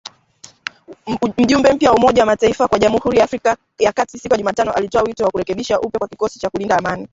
Mjumbe 1.37 1.73
mpya 1.73 1.91
wa 1.91 1.97
Umoja 1.97 2.21
wa 2.21 2.25
mataifa 2.25 2.67
kwa 2.67 2.79
Jamhuri 2.79 3.17
ya 3.17 3.23
Afrika 3.23 3.57
ya 3.79 3.91
kati 3.91 4.19
siku 4.19 4.33
ya 4.33 4.37
Jumatano 4.37 4.71
alitoa 4.71 5.01
wito 5.03 5.23
wa 5.23 5.31
kurekebishwa 5.31 5.81
upya 5.81 5.99
kwa 5.99 6.07
kikosi 6.07 6.39
cha 6.39 6.49
kulinda 6.49 6.77
amani 6.77 7.07